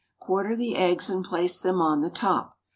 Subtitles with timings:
[0.17, 2.57] Quarter the eggs and place them on the top.